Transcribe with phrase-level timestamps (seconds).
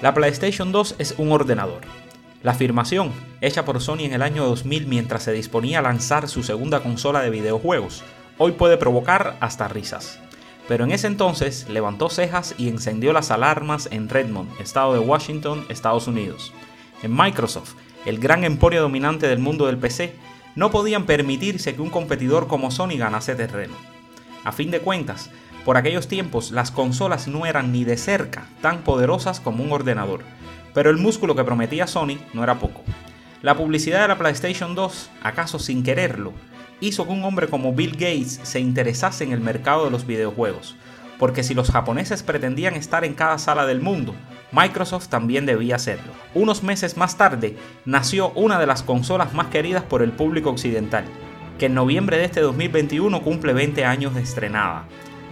[0.00, 1.80] La PlayStation 2 es un ordenador.
[2.44, 6.44] La afirmación, hecha por Sony en el año 2000 mientras se disponía a lanzar su
[6.44, 8.04] segunda consola de videojuegos,
[8.38, 10.20] hoy puede provocar hasta risas.
[10.68, 15.66] Pero en ese entonces levantó cejas y encendió las alarmas en Redmond, estado de Washington,
[15.68, 16.52] Estados Unidos.
[17.02, 17.74] En Microsoft,
[18.06, 20.14] el gran emporio dominante del mundo del PC,
[20.54, 23.74] no podían permitirse que un competidor como Sony ganase terreno.
[24.44, 25.30] A fin de cuentas,
[25.68, 30.22] por aquellos tiempos las consolas no eran ni de cerca tan poderosas como un ordenador,
[30.72, 32.82] pero el músculo que prometía Sony no era poco.
[33.42, 36.32] La publicidad de la PlayStation 2, acaso sin quererlo,
[36.80, 40.74] hizo que un hombre como Bill Gates se interesase en el mercado de los videojuegos,
[41.18, 44.14] porque si los japoneses pretendían estar en cada sala del mundo,
[44.52, 46.14] Microsoft también debía hacerlo.
[46.32, 51.04] Unos meses más tarde nació una de las consolas más queridas por el público occidental,
[51.58, 54.86] que en noviembre de este 2021 cumple 20 años de estrenada,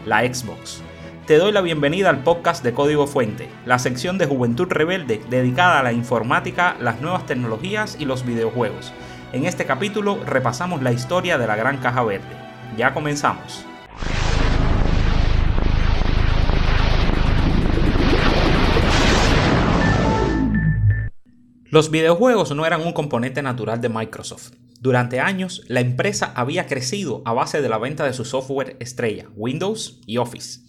[0.06, 0.82] la Xbox.
[1.26, 5.80] Te doy la bienvenida al podcast de Código Fuente, la sección de Juventud Rebelde dedicada
[5.80, 8.92] a la informática, las nuevas tecnologías y los videojuegos.
[9.32, 12.24] En este capítulo repasamos la historia de la Gran Caja Verde.
[12.76, 13.66] Ya comenzamos.
[21.68, 24.52] Los videojuegos no eran un componente natural de Microsoft.
[24.86, 29.26] Durante años, la empresa había crecido a base de la venta de su software estrella,
[29.34, 30.60] Windows y Office.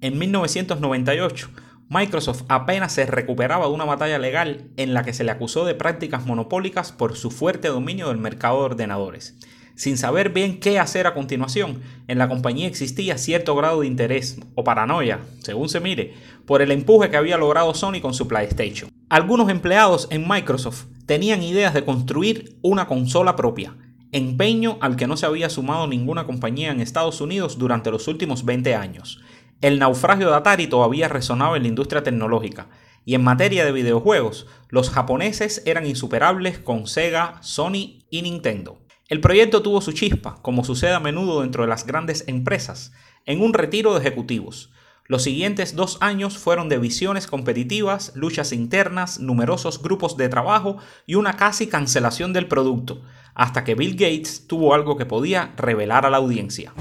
[0.00, 1.50] En 1998,
[1.90, 5.74] Microsoft apenas se recuperaba de una batalla legal en la que se le acusó de
[5.74, 9.36] prácticas monopólicas por su fuerte dominio del mercado de ordenadores.
[9.74, 14.40] Sin saber bien qué hacer a continuación, en la compañía existía cierto grado de interés
[14.54, 16.14] o paranoia, según se mire,
[16.46, 18.90] por el empuje que había logrado Sony con su PlayStation.
[19.10, 23.74] Algunos empleados en Microsoft tenían ideas de construir una consola propia,
[24.12, 28.44] empeño al que no se había sumado ninguna compañía en Estados Unidos durante los últimos
[28.44, 29.18] 20 años.
[29.62, 32.68] El naufragio de Atari todavía resonaba en la industria tecnológica,
[33.06, 38.78] y en materia de videojuegos, los japoneses eran insuperables con Sega, Sony y Nintendo.
[39.08, 42.92] El proyecto tuvo su chispa, como sucede a menudo dentro de las grandes empresas,
[43.24, 44.72] en un retiro de ejecutivos,
[45.08, 50.76] los siguientes dos años fueron de visiones competitivas, luchas internas, numerosos grupos de trabajo
[51.06, 53.00] y una casi cancelación del producto,
[53.34, 56.74] hasta que Bill Gates tuvo algo que podía revelar a la audiencia.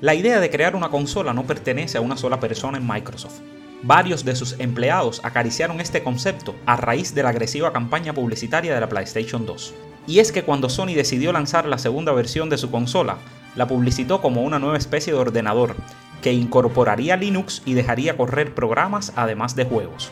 [0.00, 3.38] La idea de crear una consola no pertenece a una sola persona en Microsoft.
[3.84, 8.80] Varios de sus empleados acariciaron este concepto a raíz de la agresiva campaña publicitaria de
[8.80, 9.74] la PlayStation 2.
[10.10, 13.18] Y es que cuando Sony decidió lanzar la segunda versión de su consola,
[13.54, 15.76] la publicitó como una nueva especie de ordenador,
[16.20, 20.10] que incorporaría Linux y dejaría correr programas además de juegos.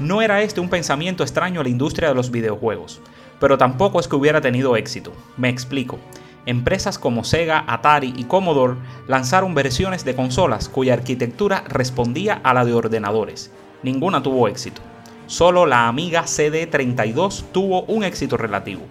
[0.00, 3.00] No era este un pensamiento extraño a la industria de los videojuegos,
[3.40, 5.14] pero tampoco es que hubiera tenido éxito.
[5.38, 5.98] Me explico.
[6.44, 8.74] Empresas como Sega, Atari y Commodore
[9.06, 13.50] lanzaron versiones de consolas cuya arquitectura respondía a la de ordenadores.
[13.82, 14.82] Ninguna tuvo éxito.
[15.26, 18.82] Solo la Amiga CD32 tuvo un éxito relativo.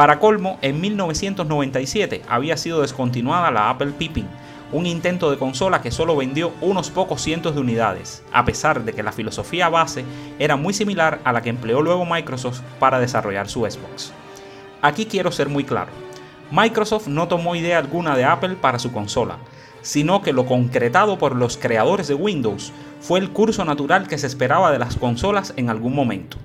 [0.00, 4.26] Para colmo, en 1997 había sido descontinuada la Apple Pippin,
[4.72, 8.94] un intento de consola que solo vendió unos pocos cientos de unidades, a pesar de
[8.94, 10.06] que la filosofía base
[10.38, 14.14] era muy similar a la que empleó luego Microsoft para desarrollar su Xbox.
[14.80, 15.90] Aquí quiero ser muy claro,
[16.50, 19.36] Microsoft no tomó idea alguna de Apple para su consola,
[19.82, 22.72] sino que lo concretado por los creadores de Windows
[23.02, 26.38] fue el curso natural que se esperaba de las consolas en algún momento.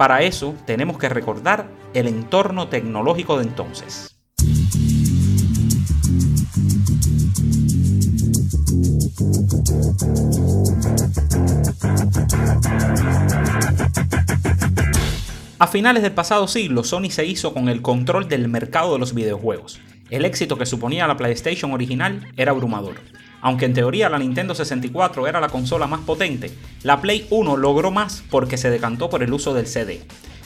[0.00, 4.16] Para eso tenemos que recordar el entorno tecnológico de entonces.
[15.58, 19.12] A finales del pasado siglo, Sony se hizo con el control del mercado de los
[19.12, 19.82] videojuegos.
[20.08, 22.94] El éxito que suponía la PlayStation original era abrumador.
[23.40, 26.52] Aunque en teoría la Nintendo 64 era la consola más potente,
[26.82, 30.02] la Play 1 logró más porque se decantó por el uso del CD.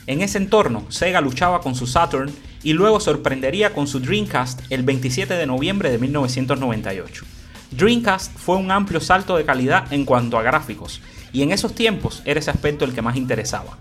[0.06, 2.30] En ese entorno, Sega luchaba con su Saturn
[2.62, 7.24] y luego sorprendería con su Dreamcast el 27 de noviembre de 1998.
[7.70, 11.00] Dreamcast fue un amplio salto de calidad en cuanto a gráficos,
[11.32, 13.76] y en esos tiempos era ese aspecto el que más interesaba.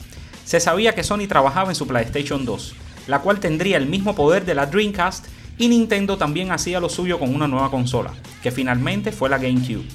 [0.46, 2.76] Se sabía que Sony trabajaba en su PlayStation 2,
[3.08, 5.28] la cual tendría el mismo poder de la Dreamcast
[5.58, 9.88] y Nintendo también hacía lo suyo con una nueva consola, que finalmente fue la GameCube.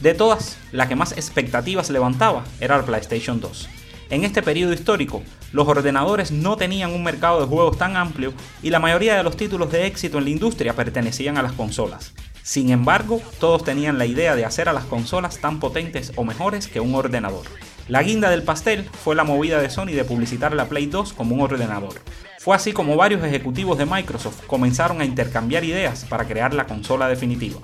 [0.00, 3.68] De todas, la que más expectativas levantaba era la PlayStation 2.
[4.10, 5.22] En este periodo histórico,
[5.52, 9.36] los ordenadores no tenían un mercado de juegos tan amplio y la mayoría de los
[9.36, 12.12] títulos de éxito en la industria pertenecían a las consolas.
[12.42, 16.66] Sin embargo, todos tenían la idea de hacer a las consolas tan potentes o mejores
[16.66, 17.46] que un ordenador.
[17.92, 21.34] La guinda del pastel fue la movida de Sony de publicitar la Play 2 como
[21.34, 21.92] un ordenador.
[22.38, 27.06] Fue así como varios ejecutivos de Microsoft comenzaron a intercambiar ideas para crear la consola
[27.06, 27.60] definitiva.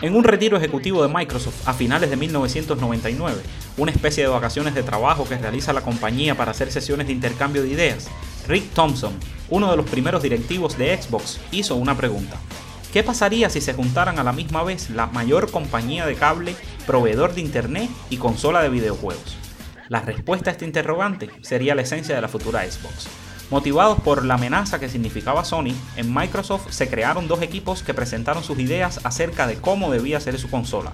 [0.00, 3.42] En un retiro ejecutivo de Microsoft a finales de 1999,
[3.76, 7.62] una especie de vacaciones de trabajo que realiza la compañía para hacer sesiones de intercambio
[7.62, 8.08] de ideas,
[8.48, 9.12] Rick Thompson,
[9.50, 12.38] uno de los primeros directivos de Xbox, hizo una pregunta.
[12.92, 16.54] ¿Qué pasaría si se juntaran a la misma vez la mayor compañía de cable,
[16.86, 19.38] proveedor de Internet y consola de videojuegos?
[19.88, 23.08] La respuesta a este interrogante sería la esencia de la futura Xbox.
[23.48, 28.44] Motivados por la amenaza que significaba Sony, en Microsoft se crearon dos equipos que presentaron
[28.44, 30.92] sus ideas acerca de cómo debía ser su consola.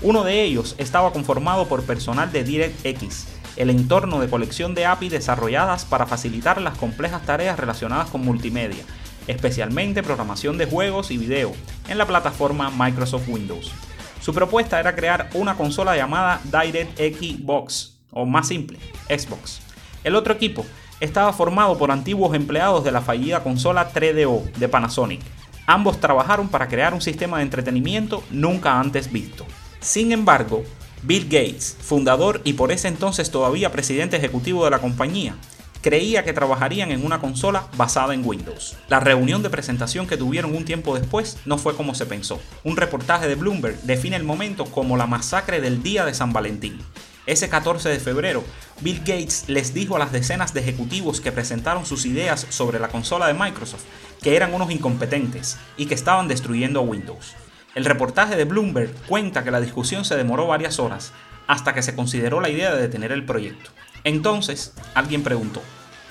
[0.00, 3.26] Uno de ellos estaba conformado por personal de DirectX,
[3.56, 8.84] el entorno de colección de API desarrolladas para facilitar las complejas tareas relacionadas con multimedia,
[9.26, 11.52] especialmente programación de juegos y video,
[11.88, 13.72] en la plataforma Microsoft Windows.
[14.20, 18.78] Su propuesta era crear una consola llamada DirectX Box, o más simple,
[19.08, 19.60] Xbox.
[20.02, 20.64] El otro equipo
[21.00, 25.20] estaba formado por antiguos empleados de la fallida consola 3DO de Panasonic.
[25.66, 29.46] Ambos trabajaron para crear un sistema de entretenimiento nunca antes visto.
[29.80, 30.62] Sin embargo,
[31.02, 35.36] Bill Gates, fundador y por ese entonces todavía presidente ejecutivo de la compañía,
[35.84, 38.74] creía que trabajarían en una consola basada en Windows.
[38.88, 42.40] La reunión de presentación que tuvieron un tiempo después no fue como se pensó.
[42.62, 46.78] Un reportaje de Bloomberg define el momento como la masacre del día de San Valentín.
[47.26, 48.42] Ese 14 de febrero,
[48.80, 52.88] Bill Gates les dijo a las decenas de ejecutivos que presentaron sus ideas sobre la
[52.88, 53.84] consola de Microsoft
[54.22, 57.34] que eran unos incompetentes y que estaban destruyendo Windows.
[57.74, 61.12] El reportaje de Bloomberg cuenta que la discusión se demoró varias horas
[61.46, 63.70] hasta que se consideró la idea de detener el proyecto.
[64.04, 65.62] Entonces, alguien preguntó,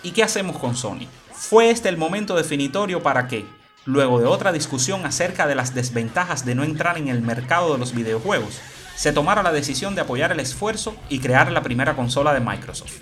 [0.01, 1.07] ¿y qué hacemos con Sony?
[1.31, 3.45] ¿Fue este el momento definitorio para que,
[3.85, 7.77] luego de otra discusión acerca de las desventajas de no entrar en el mercado de
[7.77, 8.59] los videojuegos,
[8.95, 12.93] se tomara la decisión de apoyar el esfuerzo y crear la primera consola de Microsoft?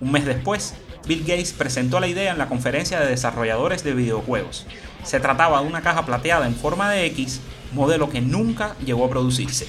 [0.00, 0.74] Un mes después,
[1.06, 4.66] Bill Gates presentó la idea en la conferencia de desarrolladores de videojuegos.
[5.04, 7.40] Se trataba de una caja plateada en forma de X,
[7.72, 9.68] modelo que nunca llegó a producirse.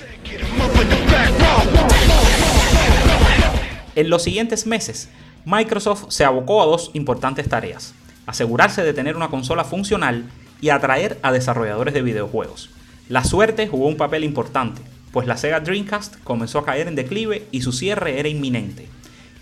[4.00, 5.10] En los siguientes meses,
[5.44, 7.94] Microsoft se abocó a dos importantes tareas.
[8.28, 10.24] Asegurarse de tener una consola funcional
[10.62, 12.70] y atraer a desarrolladores de videojuegos.
[13.10, 14.82] La suerte jugó un papel importante,
[15.12, 18.88] pues la Sega Dreamcast comenzó a caer en declive y su cierre era inminente.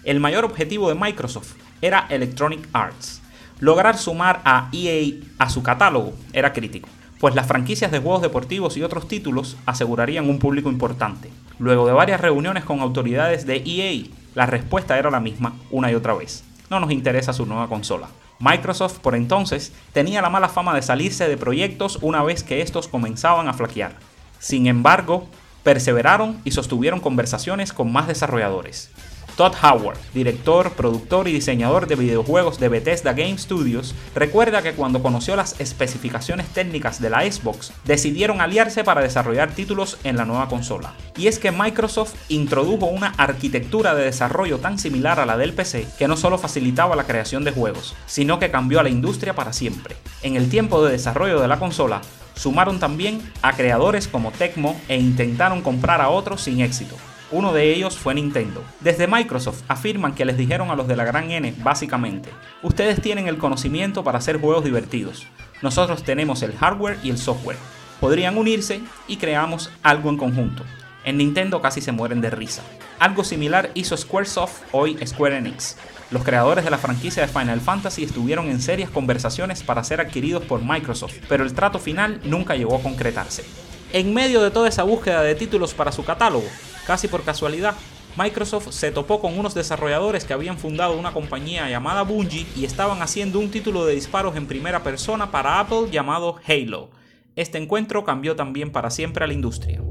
[0.03, 1.53] El mayor objetivo de Microsoft
[1.83, 3.21] era Electronic Arts.
[3.59, 6.89] Lograr sumar a EA a su catálogo era crítico,
[7.19, 11.29] pues las franquicias de juegos deportivos y otros títulos asegurarían un público importante.
[11.59, 14.07] Luego de varias reuniones con autoridades de EA,
[14.37, 16.43] la respuesta era la misma una y otra vez.
[16.69, 18.07] No nos interesa su nueva consola.
[18.37, 22.87] Microsoft por entonces tenía la mala fama de salirse de proyectos una vez que estos
[22.87, 23.95] comenzaban a flaquear.
[24.37, 25.25] Sin embargo,
[25.63, 28.91] perseveraron y sostuvieron conversaciones con más desarrolladores.
[29.37, 35.03] Todd Howard, director, productor y diseñador de videojuegos de Bethesda Game Studios, recuerda que cuando
[35.03, 40.49] conoció las especificaciones técnicas de la Xbox, decidieron aliarse para desarrollar títulos en la nueva
[40.49, 40.95] consola.
[41.15, 45.87] Y es que Microsoft introdujo una arquitectura de desarrollo tan similar a la del PC
[45.99, 49.53] que no solo facilitaba la creación de juegos, sino que cambió a la industria para
[49.53, 49.97] siempre.
[50.23, 52.01] En el tiempo de desarrollo de la consola,
[52.33, 56.95] sumaron también a creadores como Tecmo e intentaron comprar a otros sin éxito.
[57.29, 58.63] Uno de ellos fue Nintendo.
[58.79, 62.29] Desde Microsoft afirman que les dijeron a los de la gran N básicamente,
[62.63, 65.27] ustedes tienen el conocimiento para hacer juegos divertidos.
[65.61, 67.57] Nosotros tenemos el hardware y el software.
[67.99, 68.79] Podrían unirse
[69.09, 70.63] y creamos algo en conjunto.
[71.03, 72.63] En Nintendo casi se mueren de risa.
[72.97, 75.75] Algo similar hizo Squaresoft, hoy Square Enix.
[76.11, 80.45] Los creadores de la franquicia de Final Fantasy estuvieron en serias conversaciones para ser adquiridos
[80.45, 83.43] por Microsoft, pero el trato final nunca llegó a concretarse.
[83.91, 86.47] En medio de toda esa búsqueda de títulos para su catálogo,
[86.87, 87.75] casi por casualidad,
[88.17, 93.01] Microsoft se topó con unos desarrolladores que habían fundado una compañía llamada Bungie y estaban
[93.03, 96.89] haciendo un título de disparos en primera persona para Apple llamado Halo.
[97.35, 99.81] Este encuentro cambió también para siempre a la industria.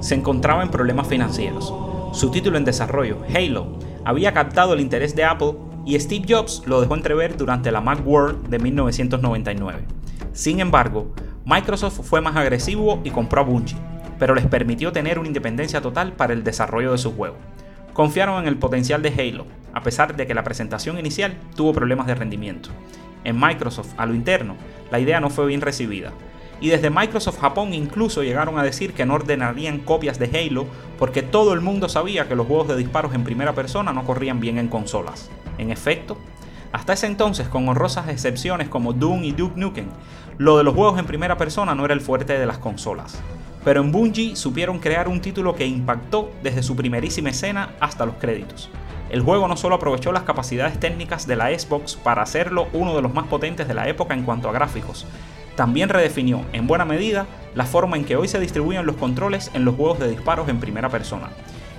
[0.00, 1.72] Se encontraba en problemas financieros.
[2.12, 5.54] Su título en desarrollo, Halo, había captado el interés de Apple
[5.84, 9.84] y Steve Jobs lo dejó entrever durante la Macworld de 1999.
[10.32, 11.14] Sin embargo,
[11.44, 13.76] Microsoft fue más agresivo y compró a Bungie,
[14.18, 17.36] pero les permitió tener una independencia total para el desarrollo de su juego.
[17.92, 22.06] Confiaron en el potencial de Halo, a pesar de que la presentación inicial tuvo problemas
[22.06, 22.70] de rendimiento.
[23.24, 24.56] En Microsoft, a lo interno,
[24.90, 26.12] la idea no fue bien recibida,
[26.60, 30.66] y desde Microsoft Japón incluso llegaron a decir que no ordenarían copias de Halo
[30.98, 34.40] porque todo el mundo sabía que los juegos de disparos en primera persona no corrían
[34.40, 35.30] bien en consolas.
[35.58, 36.18] En efecto,
[36.72, 39.86] hasta ese entonces, con honrosas excepciones como Doom y Duke Nukem,
[40.38, 43.20] lo de los juegos en primera persona no era el fuerte de las consolas.
[43.64, 48.14] Pero en Bungie supieron crear un título que impactó desde su primerísima escena hasta los
[48.14, 48.70] créditos.
[49.10, 53.02] El juego no solo aprovechó las capacidades técnicas de la Xbox para hacerlo uno de
[53.02, 55.04] los más potentes de la época en cuanto a gráficos,
[55.60, 59.66] también redefinió, en buena medida, la forma en que hoy se distribuyen los controles en
[59.66, 61.28] los juegos de disparos en primera persona.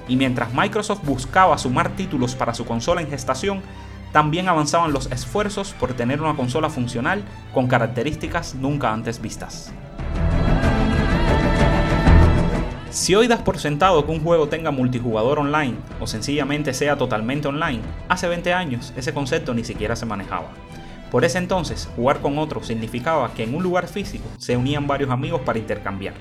[0.08, 3.64] Y mientras Microsoft buscaba sumar títulos para su consola en gestación,
[4.12, 7.24] también avanzaban los esfuerzos por tener una consola funcional
[7.56, 9.74] con características nunca antes vistas.
[12.92, 17.48] Si hoy das por sentado que un juego tenga multijugador online o sencillamente sea totalmente
[17.48, 20.52] online, hace 20 años ese concepto ni siquiera se manejaba.
[21.12, 25.12] Por ese entonces, jugar con otros significaba que en un lugar físico se unían varios
[25.12, 26.14] amigos para intercambiar.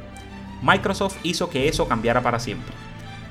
[0.62, 2.74] Microsoft hizo que eso cambiara para siempre.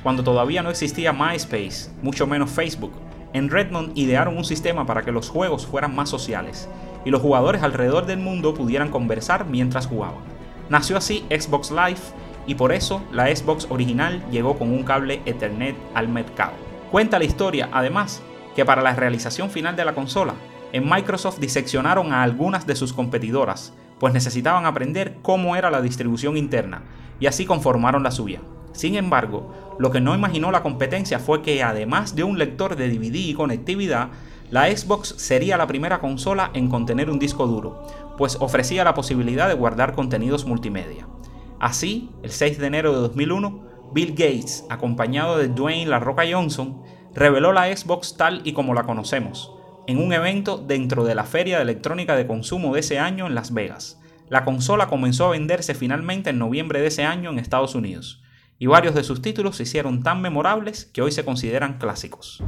[0.02, 2.94] Cuando todavía no existía MySpace, mucho menos Facebook,
[3.34, 6.70] en Redmond idearon un sistema para que los juegos fueran más sociales
[7.04, 10.24] y los jugadores alrededor del mundo pudieran conversar mientras jugaban.
[10.70, 12.00] Nació así Xbox Live
[12.48, 16.54] y por eso la Xbox original llegó con un cable Ethernet al mercado.
[16.90, 18.22] Cuenta la historia, además,
[18.56, 20.34] que para la realización final de la consola,
[20.72, 26.38] en Microsoft diseccionaron a algunas de sus competidoras, pues necesitaban aprender cómo era la distribución
[26.38, 26.84] interna,
[27.20, 28.42] y así conformaron la suya.
[28.72, 32.90] Sin embargo, lo que no imaginó la competencia fue que además de un lector de
[32.90, 34.10] DVD y conectividad,
[34.52, 37.86] la Xbox sería la primera consola en contener un disco duro,
[38.18, 41.08] pues ofrecía la posibilidad de guardar contenidos multimedia.
[41.60, 46.82] Así, el 6 de enero de 2001, Bill Gates, acompañado de Dwayne La Roca Johnson,
[47.14, 49.59] reveló la Xbox tal y como la conocemos,
[49.90, 53.34] en un evento dentro de la Feria de Electrónica de Consumo de ese año en
[53.34, 54.00] Las Vegas.
[54.30, 58.22] La consola comenzó a venderse finalmente en noviembre de ese año en Estados Unidos
[58.60, 62.44] y varios de sus títulos se hicieron tan memorables que hoy se consideran clásicos.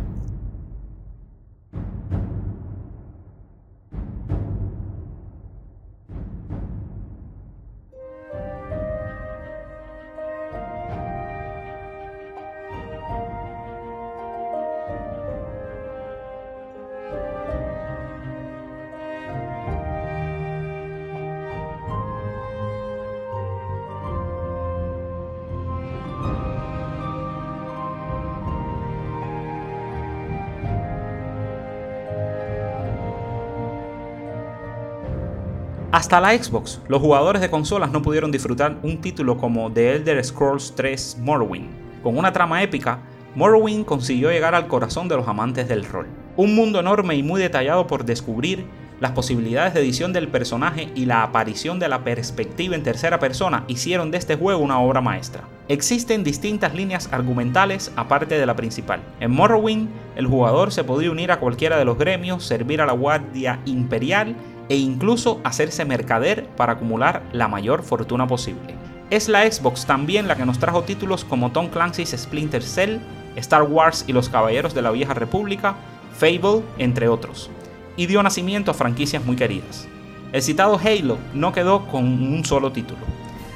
[35.91, 40.23] Hasta la Xbox, los jugadores de consolas no pudieron disfrutar un título como The Elder
[40.23, 41.67] Scrolls 3 Morrowind.
[42.01, 42.99] Con una trama épica,
[43.35, 46.07] Morrowind consiguió llegar al corazón de los amantes del rol.
[46.37, 48.65] Un mundo enorme y muy detallado por descubrir,
[49.01, 53.65] las posibilidades de edición del personaje y la aparición de la perspectiva en tercera persona
[53.67, 55.43] hicieron de este juego una obra maestra.
[55.67, 59.01] Existen distintas líneas argumentales aparte de la principal.
[59.19, 62.93] En Morrowind, el jugador se podía unir a cualquiera de los gremios, servir a la
[62.93, 64.35] Guardia Imperial
[64.71, 68.73] e incluso hacerse mercader para acumular la mayor fortuna posible.
[69.09, 72.99] Es la Xbox también la que nos trajo títulos como Tom Clancy's Splinter Cell,
[73.35, 75.75] Star Wars y los Caballeros de la Vieja República,
[76.13, 77.49] Fable, entre otros,
[77.97, 79.89] y dio nacimiento a franquicias muy queridas.
[80.31, 83.01] El citado Halo no quedó con un solo título.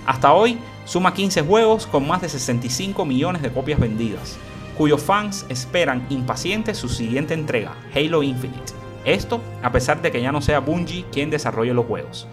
[0.05, 4.35] Hasta hoy suma 15 juegos con más de 65 millones de copias vendidas,
[4.77, 8.84] cuyos fans esperan impacientes su siguiente entrega, Halo Infinite.
[9.05, 12.27] Esto a pesar de que ya no sea Bungie quien desarrolle los juegos.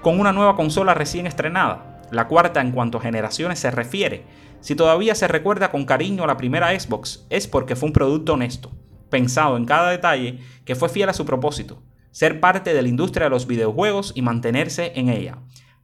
[0.00, 4.24] Con una nueva consola recién estrenada, la cuarta en cuanto a generaciones se refiere,
[4.60, 8.34] si todavía se recuerda con cariño a la primera Xbox es porque fue un producto
[8.34, 8.70] honesto,
[9.10, 13.24] pensado en cada detalle, que fue fiel a su propósito, ser parte de la industria
[13.24, 15.38] de los videojuegos y mantenerse en ella.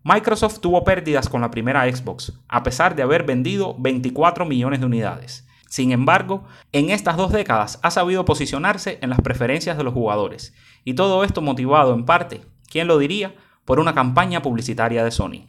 [0.05, 4.87] Microsoft tuvo pérdidas con la primera Xbox, a pesar de haber vendido 24 millones de
[4.87, 5.47] unidades.
[5.71, 10.53] Sin embargo, en estas dos décadas ha sabido posicionarse en las preferencias de los jugadores,
[10.85, 15.47] y todo esto motivado en parte, ¿quién lo diría?, por una campaña publicitaria de Sony.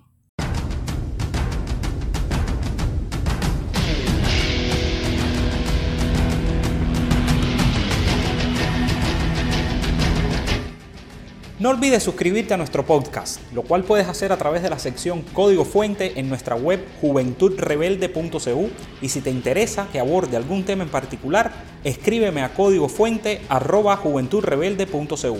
[11.61, 15.21] No olvides suscribirte a nuestro podcast, lo cual puedes hacer a través de la sección
[15.21, 20.89] Código Fuente en nuestra web juventudrebelde.cu y si te interesa que aborde algún tema en
[20.89, 21.51] particular,
[21.83, 25.37] escríbeme a códigofuente@juventudrebelde.cu.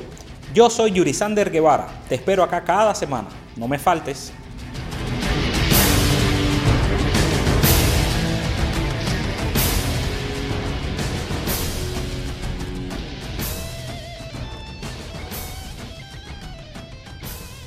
[0.53, 4.31] Yo soy Yurisander Guevara, te espero acá cada semana, no me faltes.